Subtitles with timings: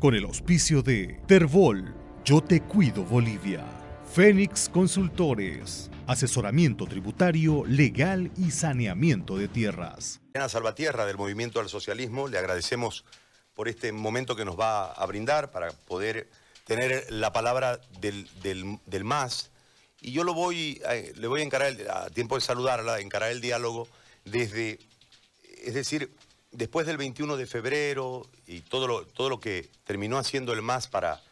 [0.00, 1.94] con el auspicio de Terbol,
[2.24, 3.62] Yo Te Cuido Bolivia,
[4.10, 10.22] Fénix Consultores, asesoramiento tributario, legal y saneamiento de tierras.
[10.34, 13.04] Ana Salvatierra del Movimiento al Socialismo, le agradecemos
[13.54, 16.30] por este momento que nos va a brindar para poder
[16.64, 19.50] tener la palabra del, del, MAS.
[20.00, 23.42] Y yo lo voy, eh, le voy a encarar, a tiempo de saludarla, encarar el
[23.42, 23.86] diálogo
[24.24, 24.78] desde,
[25.62, 26.10] es decir,
[26.52, 30.88] después del 21 de febrero y todo lo, todo lo que terminó haciendo el MAS
[30.88, 31.22] para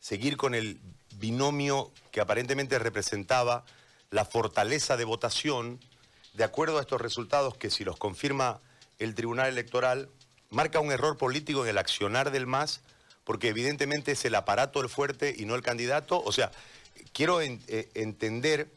[0.00, 0.78] seguir con el
[1.16, 3.64] binomio que aparentemente representaba
[4.10, 5.80] la fortaleza de votación,
[6.34, 8.60] de acuerdo a estos resultados que si los confirma
[8.98, 10.08] el Tribunal Electoral,
[10.50, 12.80] marca un error político en el accionar del MAS,
[13.24, 16.22] porque evidentemente es el aparato el fuerte y no el candidato.
[16.22, 16.52] O sea,
[17.12, 17.58] quiero eh,
[17.94, 18.70] entender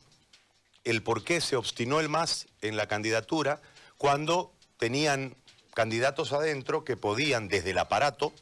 [0.84, 3.62] el por qué se obstinó el MAS en la candidatura
[3.98, 5.36] cuando tenían
[5.80, 8.34] candidatos adentro que podían desde el aparato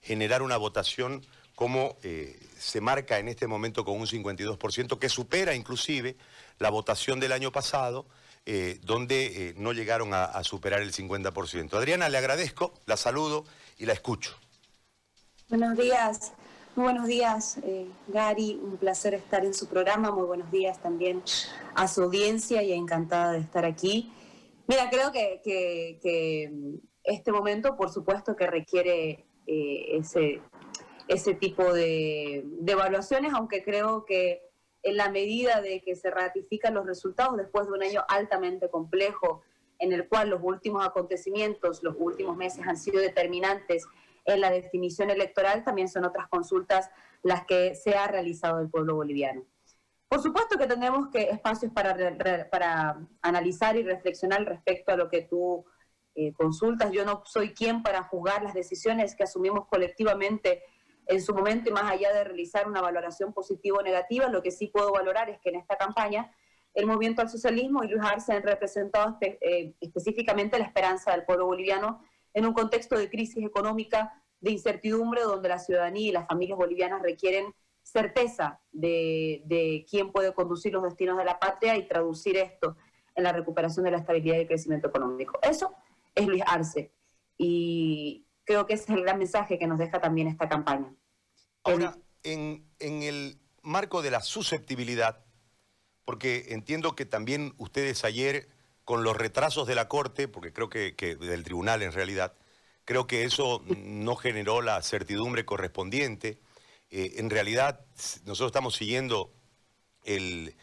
[0.00, 1.26] generar una votación
[1.56, 6.14] como eh, se marca en este momento con un 52%, que supera inclusive
[6.60, 8.06] la votación del año pasado,
[8.46, 11.74] eh, donde eh, no llegaron a, superar el 50%.
[11.74, 13.44] Adriana, le agradezco, la saludo
[13.76, 14.36] y la escucho.
[15.48, 16.30] Buenos días,
[16.76, 17.58] muy buenos días,
[18.06, 21.24] Gary, un placer estar en su programa, muy buenos días también
[21.74, 24.12] a su audiencia y encantada de estar aquí.
[24.66, 26.50] Mira, creo que,
[27.04, 30.40] este momento, por supuesto, que requiere eh, ese,
[31.08, 34.42] ese tipo de, evaluaciones, aunque creo que
[34.82, 39.42] en la medida de que se ratifican los resultados después de un año altamente complejo,
[39.78, 43.86] en el cual los últimos acontecimientos, los últimos meses han sido determinantes
[44.24, 46.90] en la definición electoral, también son otras consultas
[47.22, 49.44] las que se ha realizado el pueblo boliviano.
[50.14, 55.64] Por supuesto que tenemos que espacios para, analizar y reflexionar respecto a lo que tú
[56.14, 56.92] eh, consultas.
[56.92, 60.62] Yo no soy quien para juzgar las decisiones que asumimos colectivamente
[61.08, 64.52] en su momento y más allá de realizar una valoración positiva o negativa, lo que
[64.52, 66.32] sí puedo valorar es que en esta campaña
[66.74, 71.46] el movimiento al socialismo y Luis Arce han representado eh, específicamente la esperanza del pueblo
[71.46, 72.04] boliviano
[72.34, 77.02] en un contexto de crisis económica, de incertidumbre, donde la ciudadanía y las familias bolivianas
[77.02, 77.52] requieren
[77.94, 82.76] certeza de, quién puede conducir los destinos de la patria y traducir esto
[83.14, 85.38] en la recuperación de la estabilidad y el crecimiento económico.
[85.42, 85.72] Eso
[86.14, 86.92] es Luis Arce
[87.38, 90.92] y creo que ese es el gran mensaje que nos deja también esta campaña.
[91.62, 95.24] Ahora, en, el marco de la susceptibilidad,
[96.04, 98.48] porque entiendo que también ustedes ayer,
[98.84, 102.34] con los retrasos de la Corte, porque creo que, que del tribunal en realidad,
[102.84, 106.40] creo que eso no generó la certidumbre correspondiente.
[106.96, 107.80] Eh, en realidad,
[108.24, 109.32] nosotros estamos siguiendo
[110.04, 110.54] el,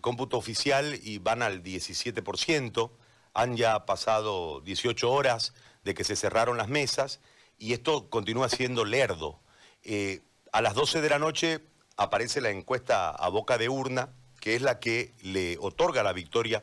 [0.00, 2.92] cómputo oficial y van al 17%.
[3.34, 7.18] Han ya pasado 18 horas de que se cerraron las mesas
[7.58, 9.40] y esto continúa siendo lerdo.
[9.82, 10.22] Eh,
[10.52, 11.60] a las 12 de la noche
[11.96, 16.62] aparece la encuesta a boca de urna, que es la que le otorga la victoria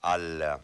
[0.00, 0.62] al,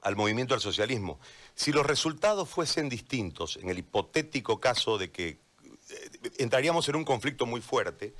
[0.00, 1.20] al movimiento al socialismo.
[1.54, 5.42] Si los resultados fuesen distintos, en el hipotético caso de que
[6.38, 8.14] entraríamos en un conflicto muy fuerte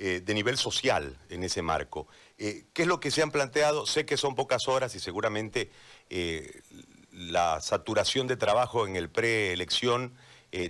[0.00, 2.06] eh, de nivel social en ese marco.
[2.38, 3.84] Eh, ¿Qué es lo que se han planteado?
[3.84, 5.72] Sé que son pocas horas y seguramente
[6.08, 6.62] eh,
[7.10, 10.14] la saturación de trabajo en el preelección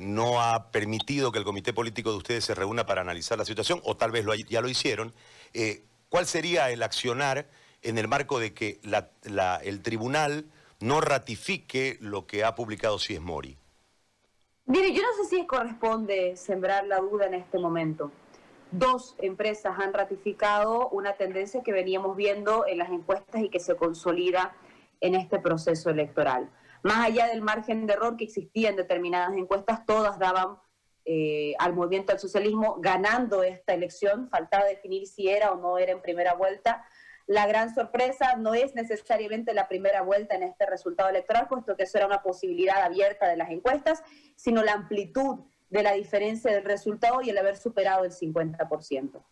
[0.00, 3.80] no ha permitido que el comité político de ustedes se reúna para analizar la situación,
[3.84, 5.14] o tal vez ya lo hicieron.
[6.08, 7.48] ¿Cuál sería el accionar
[7.82, 8.80] en el marco de que
[9.62, 10.46] el tribunal
[10.80, 13.56] no ratifique lo que ha publicado Cies Mori?
[14.68, 18.12] Mire, yo no sé si corresponde sembrar la duda en este momento.
[18.70, 23.76] Dos empresas han ratificado una tendencia que veníamos viendo en las encuestas y que se
[23.76, 24.54] consolida
[25.00, 26.50] en este proceso electoral.
[26.82, 30.58] Más allá del margen de error que existía en determinadas encuestas, todas daban
[31.06, 34.28] eh, al movimiento del socialismo ganando esta elección.
[34.28, 36.84] Faltaba definir si era o no era en primera vuelta
[37.28, 41.82] la gran sorpresa no es necesariamente la primera vuelta en este resultado electoral, puesto que
[41.82, 44.02] eso era una posibilidad abierta de las encuestas,
[44.34, 49.22] sino la amplitud de la diferencia del resultado y el haber superado el 50%.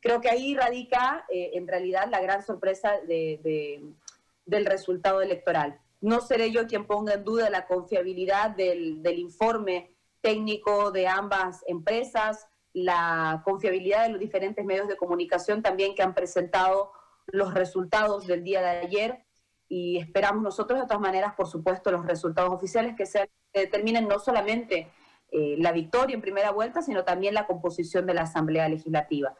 [0.00, 5.78] Creo que ahí radica eh, en realidad la gran sorpresa del resultado electoral.
[6.00, 11.62] No seré yo quien ponga en duda la confiabilidad del, del informe técnico de ambas
[11.66, 16.92] empresas, la confiabilidad de los diferentes medios de comunicación también que han presentado
[17.26, 19.24] los resultados del día de ayer
[19.68, 24.18] y esperamos nosotros de todas maneras, por supuesto, los resultados oficiales que, se determinen no
[24.18, 24.90] solamente
[25.30, 29.34] eh, la victoria en primera vuelta, sino también la composición de la Asamblea Legislativa.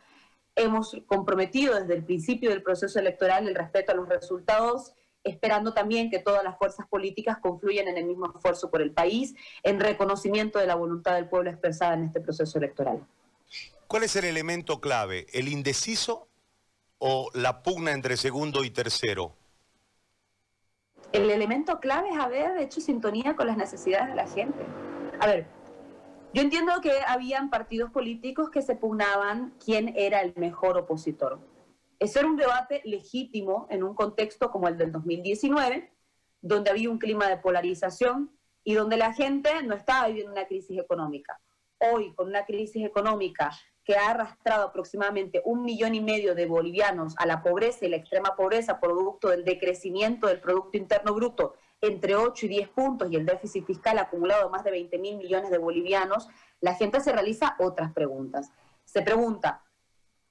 [0.54, 4.94] Hemos comprometido desde el principio del proceso electoral el respeto a los resultados
[5.24, 9.34] esperando también que todas las fuerzas políticas confluyan en el mismo esfuerzo por el país,
[9.62, 13.06] en reconocimiento de la voluntad del pueblo expresada en este proceso electoral.
[13.86, 15.26] ¿Cuál es el elemento clave?
[15.32, 16.28] ¿El indeciso
[17.04, 19.34] o la pugna entre segundo y tercero?
[21.12, 24.64] El elemento clave es haber hecho sintonía con las necesidades de la gente.
[25.18, 25.48] A ver,
[26.32, 31.40] yo entiendo que habían partidos políticos que se pugnaban quién era el mejor opositor.
[31.98, 35.92] Eso era un debate legítimo en un contexto como el del 2019,
[36.40, 38.30] donde había un clima de polarización
[38.62, 41.40] y donde la gente no estaba viviendo una crisis económica.
[41.78, 43.50] Hoy, con una crisis económica
[43.84, 47.96] que ha arrastrado aproximadamente un millón y medio de bolivianos a la pobreza y la
[47.96, 53.16] extrema pobreza producto del decrecimiento del Producto Interno Bruto entre 8 y 10 puntos y
[53.16, 56.28] el déficit fiscal acumulado de más de 20 mil millones de bolivianos,
[56.60, 58.52] la gente se realiza otras preguntas.
[58.84, 59.64] Se pregunta,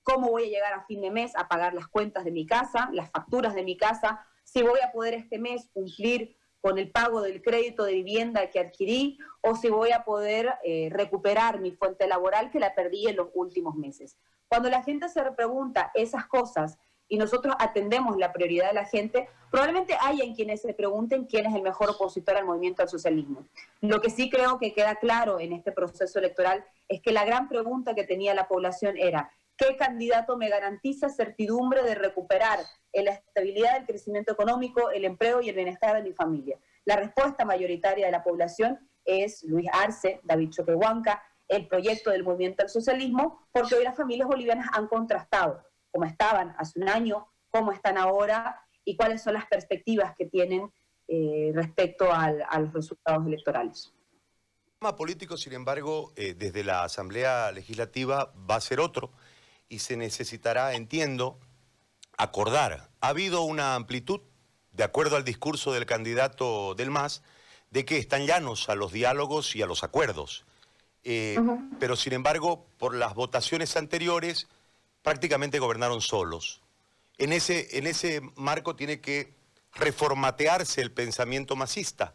[0.01, 2.89] ¿cómo voy a llegar a fin de mes a pagar las cuentas de mi casa,
[2.93, 4.25] las facturas de mi casa?
[4.45, 8.59] Si voy a poder este mes cumplir con el pago del crédito de vivienda que
[8.59, 13.15] adquirí o si voy a poder eh, recuperar mi fuente laboral que la perdí en
[13.17, 14.17] los últimos meses.
[14.47, 16.77] Cuando la gente se pregunta esas cosas
[17.07, 21.45] y nosotros atendemos la prioridad de la gente, probablemente haya en quienes se pregunten quién
[21.45, 23.45] es el mejor opositor al movimiento al socialismo.
[23.81, 27.49] Lo que sí creo que queda claro en este proceso electoral es que la gran
[27.49, 29.29] pregunta que tenía la población era,
[29.61, 32.59] ¿qué candidato me garantiza certidumbre de recuperar
[32.93, 36.57] la estabilidad del crecimiento económico, el empleo y el bienestar de mi familia.
[36.83, 42.63] La respuesta mayoritaria de la población es Luis Arce, David Choquehuanca, el proyecto del movimiento
[42.63, 47.71] al socialismo, porque hoy las familias bolivianas han contrastado cómo estaban hace un año, cómo
[47.71, 50.71] están ahora y cuáles son las perspectivas que tienen
[51.07, 53.93] eh, respecto a los resultados electorales.
[54.65, 59.11] El tema político, sin embargo, eh, desde la Asamblea Legislativa va a ser otro
[59.71, 61.39] y se necesitará, entiendo,
[62.17, 62.89] acordar.
[62.99, 64.19] Ha habido una amplitud,
[64.73, 67.23] de acuerdo al discurso del candidato del MAS,
[67.69, 70.43] de que están llanos a los diálogos y a los acuerdos.
[71.05, 71.39] Eh,
[71.79, 74.49] pero sin embargo, por las votaciones anteriores,
[75.03, 76.61] prácticamente gobernaron solos.
[77.17, 79.33] En ese, en ese marco tiene que
[79.73, 82.13] reformatearse el pensamiento masista.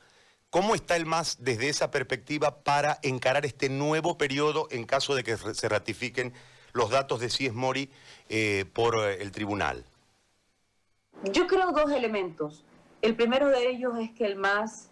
[0.50, 5.24] ¿Cómo está el MAS desde esa perspectiva para encarar este nuevo periodo en caso de
[5.24, 6.34] que se ratifiquen
[6.76, 7.90] los datos de Cies Mori
[8.28, 9.84] eh, por el tribunal?
[11.32, 12.64] Yo creo dos elementos.
[13.02, 14.90] El primero de ellos es que el MAS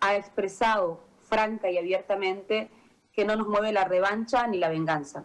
[0.00, 2.70] ha expresado franca y abiertamente
[3.12, 5.24] que no nos mueve la revancha ni la venganza.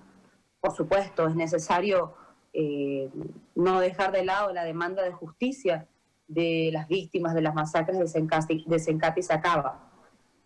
[0.59, 2.13] Por supuesto, es necesario
[2.53, 3.09] eh,
[3.55, 5.87] no dejar de lado la demanda de justicia
[6.27, 9.91] de las víctimas de las masacres de Sencati, de Sencati Sacaba.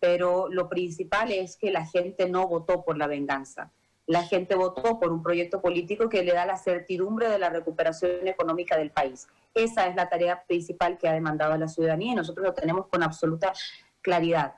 [0.00, 3.72] Pero lo principal es que la gente no votó por la venganza.
[4.06, 8.28] La gente votó por un proyecto político que le da la certidumbre de la recuperación
[8.28, 9.26] económica del país.
[9.52, 13.02] Esa es la tarea principal que ha demandado la ciudadanía y nosotros lo tenemos con
[13.02, 13.52] absoluta
[14.02, 14.54] claridad.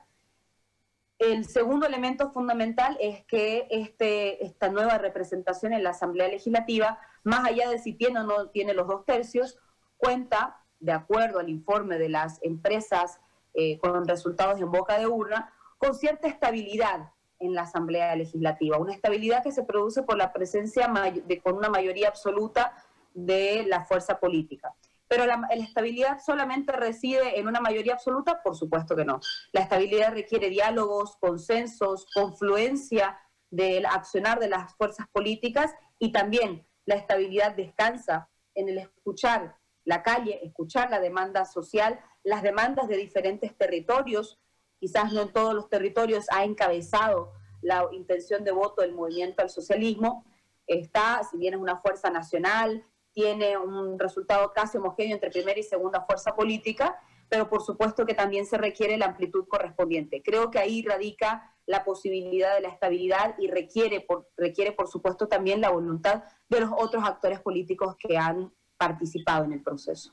[1.17, 7.45] El segundo elemento fundamental es que este, esta nueva representación en la Asamblea Legislativa, más
[7.45, 9.57] allá de si tiene o no tiene los dos tercios,
[9.97, 13.19] cuenta, de acuerdo al informe de las empresas
[13.53, 18.93] eh, con resultados en boca de urna, con cierta estabilidad en la Asamblea Legislativa, una
[18.93, 20.91] estabilidad que se produce por la presencia
[21.25, 22.73] de, con una mayoría absoluta
[23.13, 24.73] de la fuerza política.
[25.07, 29.19] Pero la, estabilidad solamente reside en una mayoría absoluta, por supuesto que no.
[29.51, 33.17] La estabilidad requiere diálogos, consensos, confluencia
[33.49, 40.03] del accionar de las fuerzas políticas y también la estabilidad descansa en el escuchar la
[40.03, 44.39] calle, escuchar la demanda social, las demandas de diferentes territorios.
[44.79, 49.49] Quizás no en todos los territorios ha encabezado la intención de voto del movimiento al
[49.49, 50.25] socialismo.
[50.67, 55.63] Está, si bien es una fuerza nacional, tiene un resultado casi homogéneo entre primera y
[55.63, 60.21] segunda fuerza política, pero por supuesto que también se requiere la amplitud correspondiente.
[60.23, 65.27] Creo que ahí radica la posibilidad de la estabilidad y requiere por, requiere, por supuesto,
[65.27, 70.11] también la voluntad de los otros actores políticos que han participado en el proceso.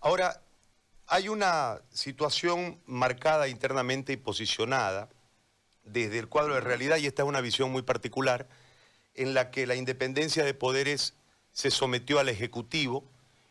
[0.00, 0.40] Ahora,
[1.08, 5.08] hay una situación marcada internamente y posicionada
[5.86, 8.46] desde el cuadro de realidad, y esta es una visión muy particular,
[9.14, 11.14] en la que la independencia de poderes
[11.52, 13.04] se sometió al Ejecutivo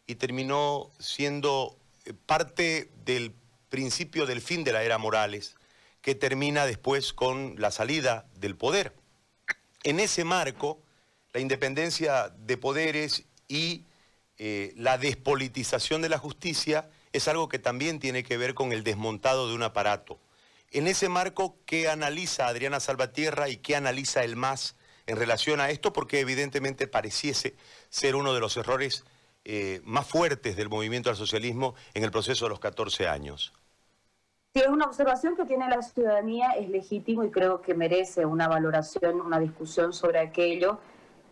[0.06, 1.75] y terminó siendo
[2.06, 3.34] eh, parte del
[3.70, 5.56] principio del fin de la era Morales,
[6.01, 8.94] que termina después con la salida del poder.
[9.84, 10.80] En ese marco,
[11.34, 13.84] la independencia de poderes y
[14.38, 18.84] eh, la despolitización de la justicia es algo que también tiene que ver con el
[18.84, 20.20] desmontado de un aparato.
[20.75, 24.75] En ese marco, ¿qué analiza Adriana Salvatierra y qué analiza el MAS
[25.08, 25.94] en relación a esto?
[25.94, 27.55] Porque evidentemente pareciese
[27.88, 29.05] ser uno de los errores
[29.46, 33.53] eh, más fuertes del movimiento al socialismo en el proceso de los 14 años.
[34.53, 38.50] Sí, es una observación que tiene la ciudadanía, es legítimo y creo que merece una
[38.50, 40.79] valoración, una discusión sobre aquello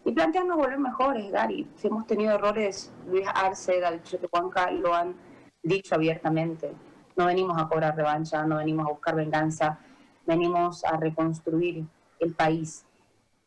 [0.06, 1.68] y plantearnos volver mejores, Gary.
[1.76, 5.18] Si hemos tenido errores, Luis Arce, Dalchete Juanca lo han
[5.62, 6.72] dicho abiertamente.
[7.16, 9.80] No venimos a cobrar revancha, no venimos a buscar venganza,
[10.26, 11.86] venimos a reconstruir
[12.20, 12.86] el país.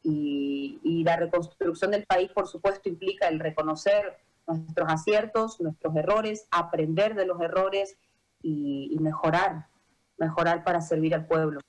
[0.03, 7.15] Y, la reconstrucción del país, por supuesto, implica el reconocer nuestros aciertos, nuestros errores, aprender
[7.15, 7.97] de los errores
[8.43, 9.67] y, mejorar,
[10.19, 11.61] mejorar para servir al pueblo.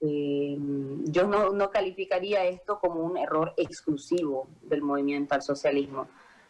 [0.00, 0.56] Eh,
[1.04, 6.08] yo no, calificaría esto como un error exclusivo del movimiento al socialismo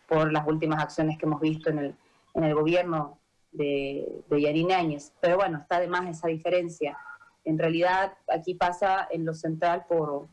[0.08, 1.94] por las últimas acciones que hemos visto en
[2.34, 3.18] el gobierno
[3.54, 5.12] de, de Yarin Áñez.
[5.20, 6.98] Pero bueno, está además esa diferencia.
[7.44, 10.28] En realidad aquí pasa en lo central por,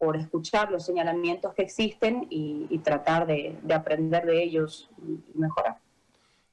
[0.00, 5.76] por escuchar los señalamientos que existen y, tratar de, aprender de ellos y mejorar.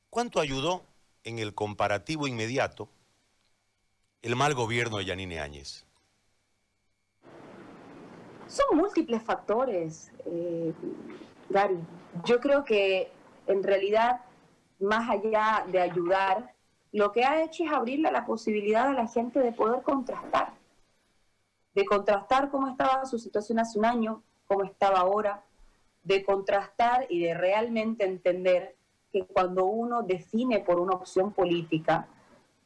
[0.10, 0.84] ¿Cuánto ayudó
[1.24, 2.90] en el comparativo inmediato
[4.22, 5.86] el mal gobierno de Yanine Áñez?
[8.48, 10.74] Son múltiples factores, eh,
[11.50, 11.80] Gary.
[12.26, 13.10] Yo creo que
[13.48, 14.26] en realidad,
[14.80, 16.54] más allá de ayudar,
[16.92, 20.58] lo que ha hecho es abrirle la posibilidad a la gente de poder contrastar
[21.78, 25.44] de contrastar cómo estaba su situación hace un año, cómo estaba ahora,
[26.02, 28.76] de contrastar y de realmente entender
[29.14, 32.08] que cuando uno define por una opción política,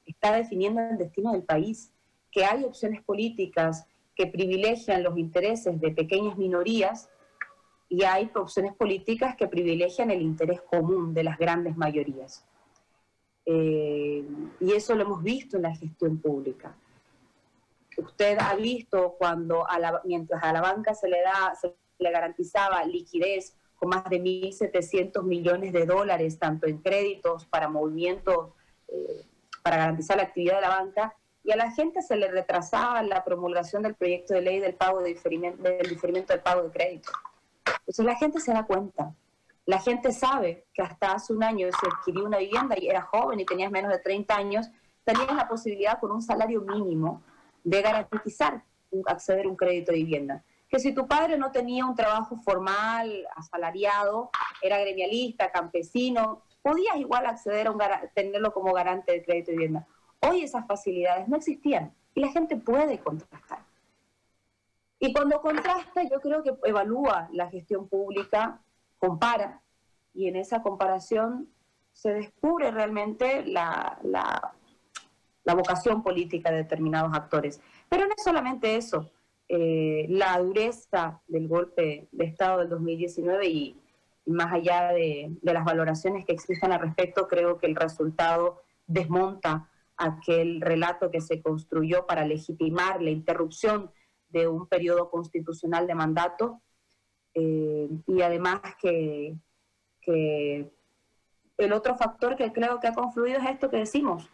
[0.05, 1.91] está definiendo el destino del país,
[2.31, 7.09] que hay opciones políticas que privilegian los intereses de pequeñas minorías
[7.91, 12.43] y hay opciones políticas que privilegian el interés común de las grandes mayorías.
[13.45, 14.25] Eh,
[14.59, 16.75] y eso lo hemos visto en la gestión pública
[17.97, 19.65] usted ha visto cuando
[20.03, 25.23] mientras a la banca se le da, se le garantizaba liquidez con más de 1.700
[25.23, 28.51] millones de dólares, tanto en créditos para movimientos,
[28.87, 29.25] eh,
[29.63, 33.23] para garantizar la actividad de la banca, y a la gente se le retrasaba la
[33.23, 37.11] promulgación del proyecto de ley del pago de diferimiento, del diferimiento del pago de crédito.
[37.81, 39.13] Entonces la gente se da cuenta.
[39.65, 43.39] La gente sabe que hasta hace un año se adquirió una vivienda y era joven
[43.39, 44.69] y tenías menos de 30 años,
[45.03, 47.21] tenías la posibilidad con un salario mínimo
[47.63, 48.63] de garantizar
[49.05, 50.43] acceder a un crédito de vivienda.
[50.67, 57.25] Que si tu padre no tenía un trabajo formal, asalariado, era gremialista, campesino, podías igual
[57.25, 57.79] acceder a un
[58.15, 59.87] tenerlo como garante de crédito de vivienda.
[60.21, 63.70] Hoy esas facilidades no existían y la gente puede contrastar.
[65.01, 68.61] Y cuando contrasta, yo creo que evalúa la gestión pública,
[68.97, 69.61] compara,
[70.13, 71.49] y en esa comparación
[71.91, 73.99] se descubre realmente la,
[75.43, 77.59] la vocación política de determinados actores.
[77.89, 79.11] Pero no es solamente eso,
[79.53, 83.77] eh, la dureza del golpe de Estado del 2019 y,
[84.25, 90.61] más allá de, las valoraciones que existen al respecto, creo que el resultado desmonta aquel
[90.61, 93.91] relato que se construyó para legitimar la interrupción
[94.31, 96.61] de un periodo constitucional de mandato
[97.33, 99.35] eh, y además que,
[100.01, 100.71] que
[101.57, 104.29] el otro factor que creo que ha confluido es esto que decimos,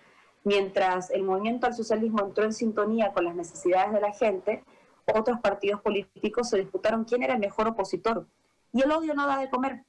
[0.48, 4.64] Mientras el movimiento al socialismo entró en sintonía con las necesidades de la gente,
[5.06, 8.26] otros partidos políticos se disputaron quién era el mejor opositor.
[8.72, 9.84] Y el odio no da de comer.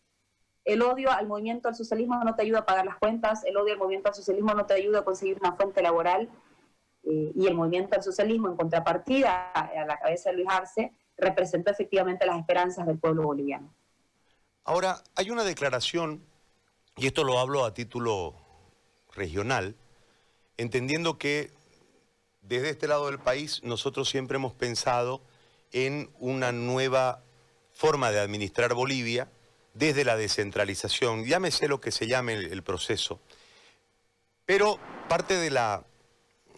[0.65, 3.75] El odio al movimiento al socialismo no te ayuda a pagar las cuentas, el odio
[3.75, 6.29] al movimiento al socialismo no te ayuda a conseguir una fuente laboral.
[7.05, 11.71] Eh, y el movimiento al socialismo, en contrapartida a la cabeza de Luis Arce, representó
[11.71, 13.73] efectivamente las esperanzas del pueblo boliviano.
[14.65, 16.23] Ahora, hay una declaración,
[16.97, 18.35] y esto lo hablo a título
[19.15, 19.75] regional,
[20.57, 21.53] entendiendo que
[22.43, 25.23] desde este lado del país nosotros siempre hemos pensado
[25.73, 27.23] en una nueva
[27.73, 29.31] forma de administrar Bolivia
[29.75, 33.21] desde la descentralización, llámese lo que se llame el, proceso,
[34.45, 34.79] pero
[35.09, 35.85] parte de la,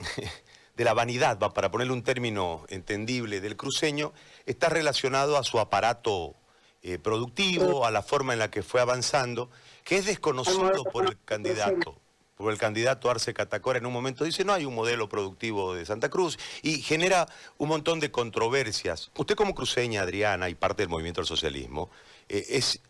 [0.77, 4.13] de la vanidad, para ponerle un término entendible, del cruceño,
[4.47, 6.35] está relacionado a su aparato
[6.83, 9.51] eh, productivo, a la forma en la que fue avanzando,
[9.85, 12.01] que es desconocido por el candidato
[12.41, 13.79] por el candidato Arce Catacora.
[13.79, 17.29] En un momento dice no hay un modelo productivo de Santa Cruz y genera
[17.59, 19.11] un montón de controversias.
[19.17, 21.91] Usted como cruceña, Adriana, y parte del movimiento del socialismo,
[22.29, 22.81] eh, es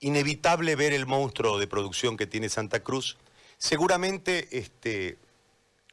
[0.00, 3.16] inevitable ver el monstruo de producción que tiene Santa Cruz,
[3.58, 5.18] seguramente este,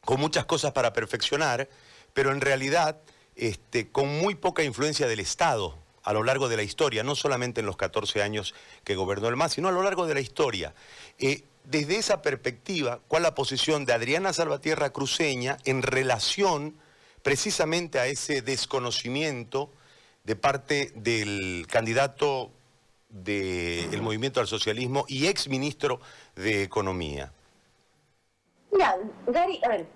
[0.04, 1.68] con muchas cosas para perfeccionar,
[2.12, 3.00] pero en realidad
[3.36, 7.60] este, con muy poca influencia del Estado a lo largo de la historia, no solamente
[7.60, 8.54] en los 14 años
[8.84, 10.74] que gobernó el MAS, sino a lo largo de la historia.
[11.18, 16.76] Eh, desde esa perspectiva, ¿cuál la posición de Adriana Salvatierra Cruceña en relación
[17.22, 19.70] precisamente a ese desconocimiento
[20.24, 22.50] de parte del candidato
[23.08, 26.00] del movimiento al socialismo y ex ministro
[26.34, 27.32] de Economía.
[28.72, 29.86] Mira, Gary, a ver,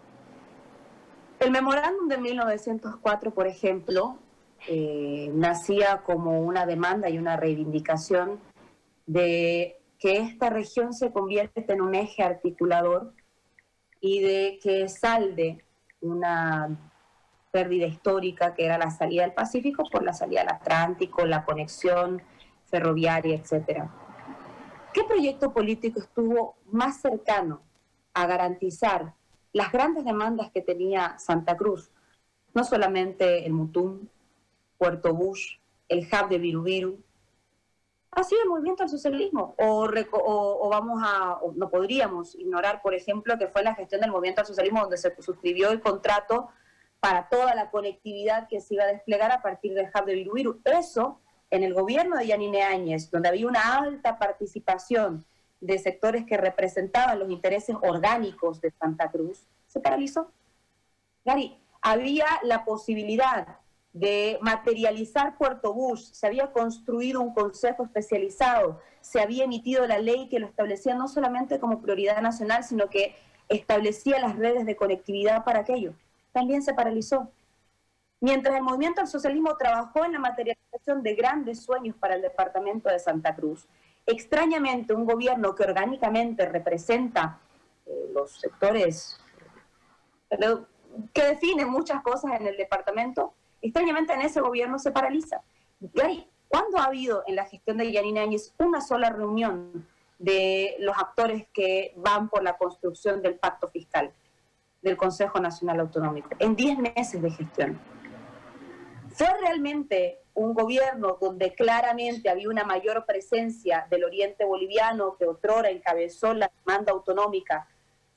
[1.40, 4.18] el memorándum de 1904, por ejemplo,
[4.68, 8.38] eh, nacía como una demanda y una reivindicación
[9.06, 13.14] de que esta región se convierte en un eje articulador
[14.00, 15.64] y de que salde
[16.02, 16.68] una
[17.50, 22.22] pérdida histórica que era la salida del Pacífico por la salida del Atlántico, la conexión
[22.66, 23.90] ferroviaria, etcétera.
[24.92, 27.65] ¿Qué proyecto político estuvo más cercano
[28.16, 29.14] a garantizar
[29.52, 31.90] las grandes demandas que tenía Santa Cruz?
[32.54, 34.08] No solamente el Mutum,
[34.78, 35.58] Puerto Bush,
[35.88, 36.98] el hub de Virubiru,
[38.24, 39.54] sido el movimiento al socialismo.
[39.58, 44.40] O, o, vamos a, no podríamos ignorar, por ejemplo, que fue la gestión del movimiento
[44.40, 46.48] al socialismo donde se suscribió el contrato
[47.00, 50.60] para toda la conectividad que se iba a desplegar a partir del hub de Virubiru.
[50.64, 51.20] Eso,
[51.50, 55.24] en el gobierno de Yanine Áñez, donde había una alta participación
[55.66, 60.30] de sectores que representaban los intereses orgánicos de Santa Cruz, se paralizó.
[61.24, 63.58] Gary, había la posibilidad
[63.92, 70.28] de materializar Puerto Bush, se había construido un consejo especializado, se había emitido la ley
[70.28, 73.16] que lo establecía no solamente como prioridad nacional, sino que
[73.48, 75.94] establecía las redes de conectividad para aquello.
[76.32, 77.30] También se paralizó.
[78.20, 82.88] Mientras el movimiento al socialismo trabajó en la materialización de grandes sueños para el departamento
[82.88, 83.66] de Santa Cruz,
[84.06, 87.40] extrañamente un gobierno que orgánicamente representa
[87.86, 89.20] eh, los sectores
[91.12, 95.42] que definen muchas cosas en el departamento, extrañamente en ese gobierno se paraliza.
[96.48, 99.86] ¿Cuándo ha habido en la gestión de Yanina Áñez una sola reunión
[100.18, 104.12] de los actores que van por la construcción del pacto fiscal
[104.80, 106.30] del Consejo Nacional Autonómico?
[106.38, 107.80] En 10 meses de gestión.
[109.16, 115.70] ¿Fue realmente un gobierno donde claramente había una mayor presencia del oriente boliviano que otrora
[115.70, 117.66] encabezó la demanda autonómica?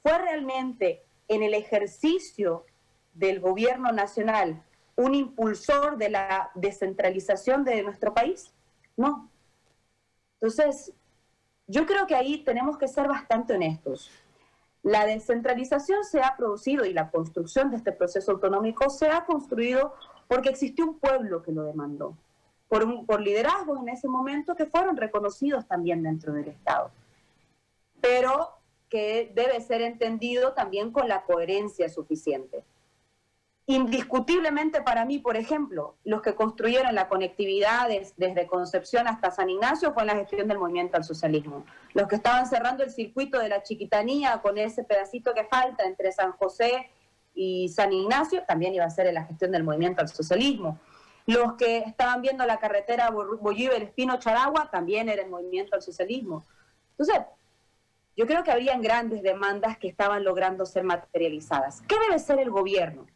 [0.04, 2.66] ¿Fue realmente en el ejercicio
[3.14, 4.62] del gobierno nacional
[4.98, 8.54] un impulsor de la descentralización de nuestro país?
[8.98, 9.30] No.
[10.42, 10.92] Entonces,
[11.68, 14.12] yo creo que ahí tenemos que ser bastante honestos.
[14.84, 19.94] La descentralización se ha producido y la construcción de este proceso autonómico se ha construido
[20.30, 22.16] porque existió un pueblo que lo demandó,
[22.68, 26.92] por, por liderazgos en ese momento que fueron reconocidos también dentro del Estado,
[28.00, 28.52] pero
[28.90, 32.64] que debe ser entendido también con la coherencia suficiente.
[33.66, 37.88] Indiscutiblemente para mí, por ejemplo, los que construyeron la conectividad
[38.18, 41.66] desde Concepción hasta San Ignacio fue la gestión del movimiento al socialismo.
[41.94, 46.12] Los que estaban cerrando el circuito de la chiquitanía con ese pedacito que falta entre
[46.12, 46.90] San José
[47.34, 50.80] y San Ignacio también iba a ser en la gestión del movimiento al socialismo.
[51.26, 56.46] Los que estaban viendo la carretera Bolívar Espino Charagua también era el movimiento al socialismo.
[56.92, 57.22] Entonces,
[58.18, 61.82] yo creo que habían grandes demandas que estaban logrando ser materializadas.
[61.88, 63.08] ¿Qué debe ser el gobierno?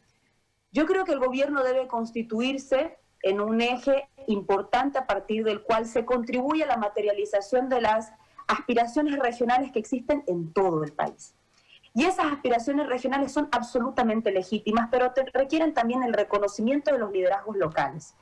[0.70, 5.86] Yo creo que el gobierno debe constituirse en un eje importante a partir del cual
[5.86, 8.12] se contribuye a la materialización de las
[8.46, 11.34] aspiraciones regionales que existen en todo el país.
[11.94, 17.56] Y esas aspiraciones regionales son absolutamente legítimas, pero requieren también el reconocimiento de los liderazgos
[17.56, 18.14] locales.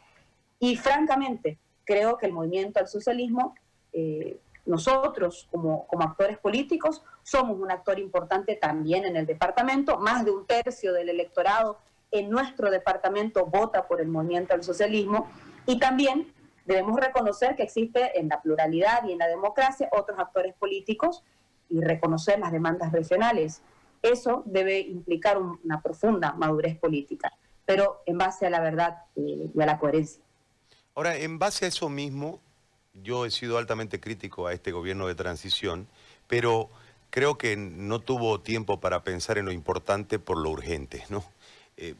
[0.59, 3.55] Y francamente, creo que el movimiento al socialismo,
[3.95, 10.25] eh, nosotros como, como actores políticos, somos un actor importante también en el departamento, más
[10.25, 11.79] de un tercio del electorado
[12.13, 15.29] en nuestro departamento vota por el movimiento al socialismo
[15.67, 16.33] y también
[16.67, 21.25] debemos reconocer que existe en la pluralidad y en la democracia otros actores políticos
[21.73, 23.63] y reconocer las demandas regionales.
[24.03, 27.33] Eso debe implicar una profunda madurez política,
[27.65, 30.23] pero en base a la verdad y a la coherencia.
[30.95, 32.41] Ahora, en base a eso mismo,
[33.03, 35.87] yo he sido altamente crítico a este gobierno de transición,
[36.27, 36.69] pero
[37.11, 41.25] creo que no tuvo tiempo para pensar en lo importante por lo urgente, ¿no?
[41.77, 41.95] Eh,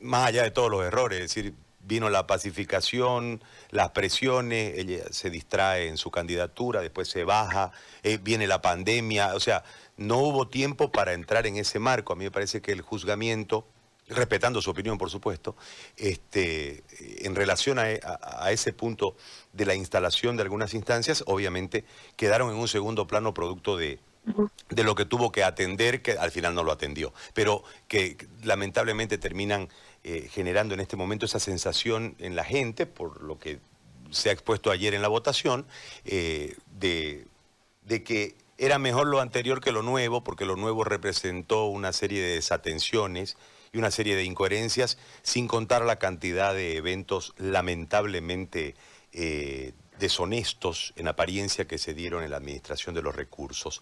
[0.00, 1.54] más allá de todos los errores, es decir,
[1.86, 8.18] vino la pacificación, las presiones, ella se distrae en su candidatura, después se baja, eh,
[8.20, 9.64] viene la pandemia, o sea,
[9.96, 12.12] no hubo tiempo para entrar en ese marco.
[12.12, 13.66] A mí me parece que el juzgamiento,
[14.08, 15.56] respetando su opinión, por supuesto,
[15.96, 16.84] este,
[17.24, 17.84] en relación a,
[18.22, 19.16] a ese punto
[19.52, 21.84] de la instalación de algunas instancias, obviamente
[22.16, 24.00] quedaron en un segundo plano producto de,
[24.70, 29.18] de lo que tuvo que atender, que al final no lo atendió, pero que lamentablemente
[29.18, 29.68] terminan
[30.06, 33.58] eh, generando en este momento esa sensación en la gente, por lo que
[34.10, 35.66] se ha expuesto ayer en la votación,
[36.04, 37.26] eh, de,
[38.04, 42.34] que era mejor lo anterior que lo nuevo, porque lo nuevo representó una serie de
[42.34, 43.38] desatenciones
[43.72, 48.74] y una serie de incoherencias, sin contar la cantidad de eventos lamentablemente
[49.12, 53.80] eh, deshonestos en apariencia que se dieron en la administración de los recursos.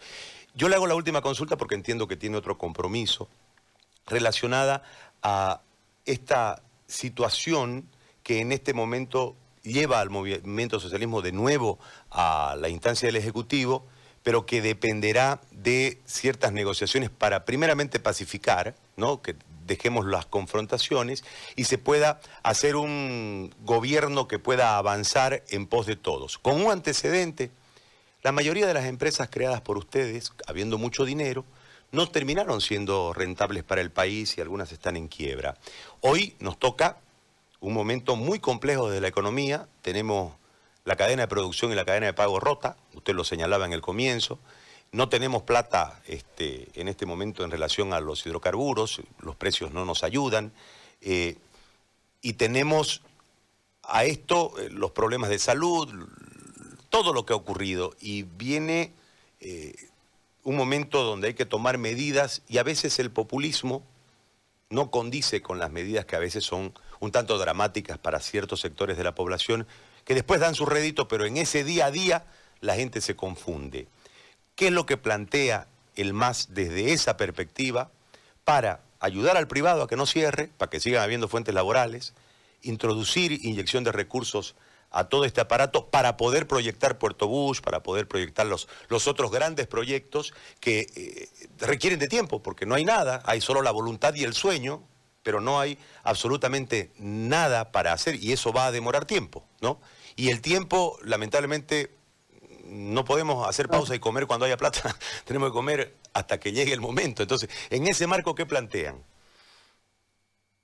[0.55, 3.29] Yo le hago la última consulta porque entiendo que tiene otro compromiso
[4.07, 4.85] relacionada
[5.21, 5.63] a
[6.07, 7.89] esta situación
[8.23, 11.79] que en este momento lleva al movimiento socialismo de nuevo
[12.11, 13.87] a la instancia del Ejecutivo,
[14.23, 19.23] pero que dependerá de ciertas negociaciones para primeramente pacificar, ¿no?
[19.23, 19.37] que
[19.67, 21.25] dejemos las confrontaciones
[21.57, 26.39] y se pueda hacer un gobierno que pueda avanzar en pos de todos.
[26.39, 27.51] Con un antecedente,
[28.23, 31.45] la mayoría de las empresas creadas por ustedes, habiendo mucho dinero,
[31.93, 35.59] no terminaron siendo rentables para el país y algunas están en quiebra.
[36.01, 36.99] Hoy nos toca
[37.61, 40.35] un momento muy complejo de la economía, tenemos
[40.85, 43.83] la cadena de producción y la cadena de pago rota, usted lo señalaba en el
[43.83, 44.41] comienzo,
[44.91, 49.85] no tenemos plata este, en este momento en relación a los hidrocarburos, los precios no
[49.85, 50.53] nos ayudan,
[51.03, 51.37] eh,
[52.21, 53.03] y tenemos
[53.83, 55.89] a esto eh, los problemas de salud,
[56.89, 58.93] todo lo que ha ocurrido, y viene
[59.41, 59.75] eh,
[60.45, 63.85] un momento donde hay que tomar medidas y a veces el populismo
[64.71, 68.97] no condice con las medidas que a veces son un tanto dramáticas para ciertos sectores
[68.97, 69.67] de la población,
[70.05, 72.25] que después dan su rédito, pero en ese día a día
[72.61, 73.87] la gente se confunde.
[74.57, 77.91] ¿Qué es lo que plantea el MAS desde esa perspectiva
[78.45, 82.15] para ayudar al privado a que no cierre, para que sigan habiendo fuentes laborales,
[82.63, 84.55] introducir inyección de recursos
[84.93, 89.31] a todo este aparato para poder proyectar Puerto Bush, para poder proyectar los, los otros
[89.31, 91.29] grandes proyectos que eh,
[91.59, 94.83] requieren de tiempo, porque no hay nada, hay solo la voluntad y el sueño,
[95.23, 99.81] pero no hay absolutamente nada para hacer y eso va a demorar tiempo, ¿no?
[100.17, 101.95] Y el tiempo, lamentablemente,
[102.65, 106.73] no podemos hacer pausa y comer cuando haya plata, tenemos que comer hasta que llegue
[106.73, 107.23] el momento.
[107.23, 109.03] Entonces, en ese marco, ¿qué plantean?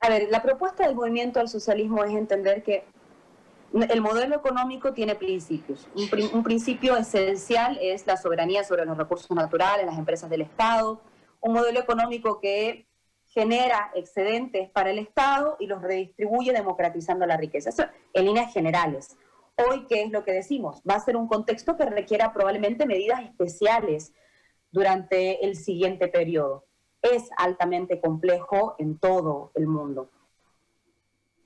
[0.01, 2.85] A ver, la propuesta del movimiento al socialismo es entender que
[3.73, 5.89] el modelo económico tiene principios.
[5.95, 11.01] Un, principio esencial es la soberanía sobre los recursos naturales, las empresas del Estado.
[11.41, 12.87] Un modelo económico que
[13.27, 17.69] genera excedentes para el Estado y los redistribuye democratizando la riqueza.
[17.71, 19.17] Eso en líneas generales.
[19.57, 20.81] Hoy, ¿qué es lo que decimos?
[20.89, 24.13] Va a ser un contexto que requiera probablemente medidas especiales
[24.71, 26.65] durante el siguiente periodo.
[27.03, 30.11] Es altamente complejo en todo el mundo.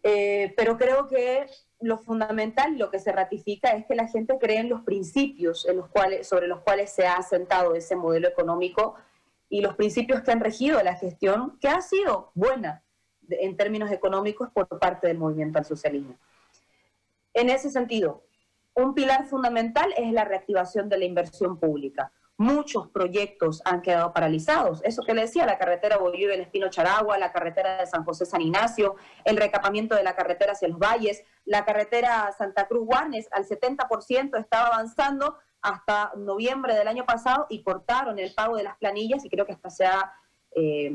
[0.03, 1.47] Eh, pero creo que
[1.83, 5.79] lo fundamental lo que se ratifica es que la gente cree en los principios en
[5.79, 8.95] los cuales, sobre los cuales se ha asentado ese modelo económico
[9.49, 12.83] y los principios que han regido la gestión, que ha sido buena
[13.29, 16.17] en términos económicos por parte del movimiento al socialismo.
[17.35, 18.25] En ese sentido,
[18.75, 24.83] un pilar fundamental es la reactivación de la inversión pública muchos proyectos han quedado paralizados.
[24.83, 28.27] Eso que le decía, la carretera Bolívar, el Espino Charagua, la carretera de San José
[28.27, 33.29] San Ignacio, el recapamiento de la carretera hacia los valles, la carretera Santa Cruz Guarnes
[33.31, 38.77] al 70% estaba avanzando hasta noviembre del año pasado y cortaron el pago de las
[38.77, 40.13] planillas y creo que hasta se ha,
[40.57, 40.93] eh,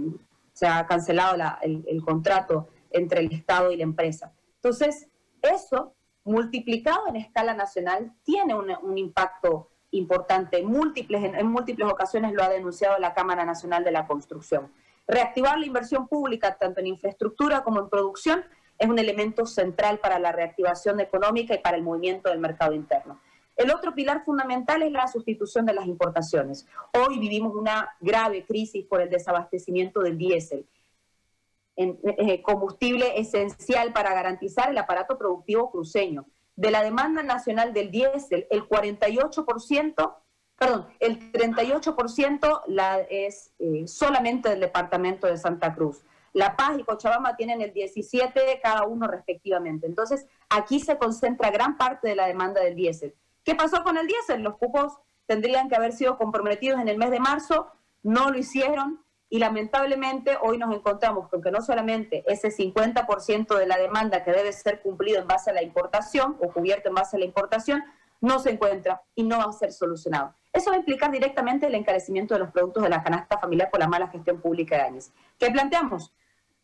[0.51, 4.33] se ha cancelado el, contrato entre el Estado y la empresa.
[4.55, 5.07] Entonces,
[5.41, 10.61] eso multiplicado en escala nacional tiene un impacto importante.
[10.63, 14.71] Múltiples, en, múltiples ocasiones lo ha denunciado la Cámara Nacional de la Construcción.
[15.07, 18.43] Reactivar la inversión pública, tanto en infraestructura como en producción,
[18.77, 23.19] es un elemento central para la reactivación económica y para el movimiento del mercado interno.
[23.55, 26.67] El otro pilar fundamental es la sustitución de las importaciones.
[26.93, 30.67] Hoy vivimos una grave crisis por el desabastecimiento del diésel,
[31.75, 36.25] en, eh, combustible esencial para garantizar el aparato productivo cruceño
[36.57, 40.15] de la demanda nacional del diésel, el 48%,
[40.57, 46.03] perdón, el 38% la es eh, solamente del departamento de Santa Cruz.
[46.33, 49.87] La Paz y Cochabamba tienen el 17 cada uno respectivamente.
[49.87, 53.15] Entonces, aquí se concentra gran parte de la demanda del diésel.
[53.43, 54.41] ¿Qué pasó con el diésel?
[54.41, 59.03] Los cupos tendrían que haber sido comprometidos en el mes de marzo, no lo hicieron,
[59.29, 64.31] y lamentablemente hoy nos encontramos con que no solamente ese 50% de la demanda que
[64.31, 67.83] debe ser cumplido en base a la importación o cubierto en base a la importación,
[68.21, 70.33] no se encuentra y no va a ser solucionado.
[70.53, 73.79] Eso va a implicar directamente el encarecimiento de los productos de la canasta familiar por
[73.79, 75.11] la mala gestión pública de años.
[75.37, 76.13] ¿Qué planteamos?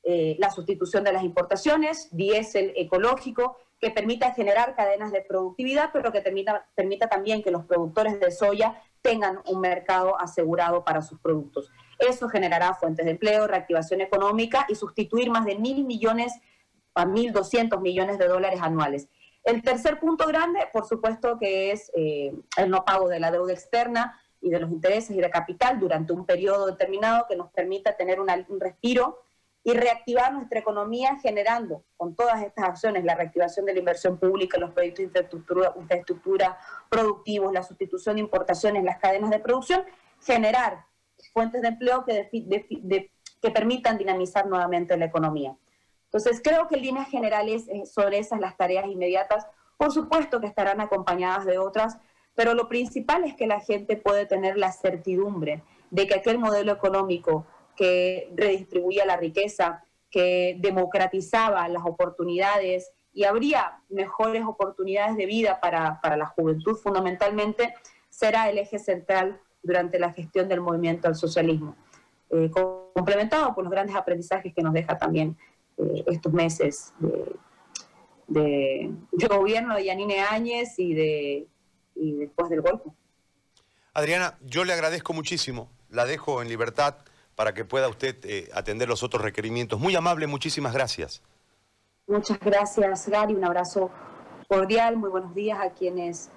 [0.03, 6.11] Eh, la sustitución de las importaciones, diésel ecológico, que permita generar cadenas de productividad, pero
[6.11, 11.19] que permita, permita también que los productores de soya tengan un mercado asegurado para sus
[11.19, 11.69] productos.
[12.07, 16.33] Eso generará fuentes de empleo, reactivación económica y sustituir más de mil millones
[16.95, 19.07] a mil doscientos millones de dólares anuales.
[19.43, 23.53] El tercer punto grande, por supuesto, que es eh, el no pago de la deuda
[23.53, 27.95] externa y de los intereses y de capital durante un periodo determinado que nos permita
[27.95, 28.27] tener un
[28.59, 29.23] respiro
[29.63, 34.57] y reactivar nuestra economía generando con todas estas acciones la reactivación de la inversión pública,
[34.57, 36.57] los proyectos de infraestructura, infraestructura
[36.89, 39.83] productivos, la sustitución de importaciones, las cadenas de producción,
[40.21, 40.85] generar
[41.33, 43.09] fuentes de empleo que,
[43.53, 45.55] permitan dinamizar nuevamente la economía.
[46.05, 49.45] Entonces, creo que en líneas generales eh, son esas las tareas inmediatas.
[49.77, 51.97] Por supuesto que estarán acompañadas de otras,
[52.35, 56.71] pero lo principal es que la gente puede tener la certidumbre de que aquel modelo
[56.71, 65.59] económico que redistribuía la riqueza, que democratizaba las oportunidades y habría mejores oportunidades de vida
[65.59, 67.73] para, la juventud fundamentalmente,
[68.09, 71.75] será el eje central durante la gestión del movimiento al socialismo,
[72.29, 72.51] eh,
[72.93, 75.37] complementado por los grandes aprendizajes que nos deja también
[75.77, 76.93] eh, estos meses
[78.27, 78.91] de,
[79.29, 81.47] gobierno de Yanine Áñez y, de,
[81.95, 82.89] y después del golpe.
[83.93, 86.97] Adriana, yo le agradezco muchísimo, la dejo en libertad
[87.35, 89.79] para que pueda usted eh, atender los otros requerimientos.
[89.79, 91.21] Muy amable, muchísimas gracias.
[92.07, 93.33] Muchas gracias, Gary.
[93.33, 93.89] Un abrazo
[94.47, 94.97] cordial.
[94.97, 96.29] Muy buenos días a quienes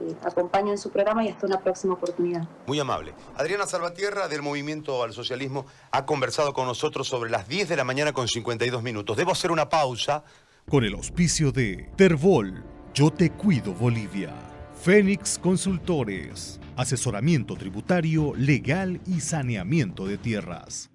[0.00, 2.46] eh, acompañan su programa y hasta una próxima oportunidad.
[2.66, 3.14] Muy amable.
[3.36, 7.84] Adriana Salvatierra, del Movimiento al Socialismo, ha conversado con nosotros sobre las 10 de la
[7.84, 9.16] mañana con 52 minutos.
[9.16, 10.24] Debo hacer una pausa.
[10.68, 14.34] Con el auspicio de Terbol, Yo Te Cuido Bolivia.
[14.84, 20.90] Fénix Consultores, asesoramiento tributario, legal y saneamiento de tierras.